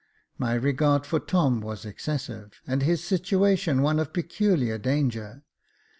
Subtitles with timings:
[0.39, 5.43] My regard for Tom was excessive, and his situation one of peculiar danger.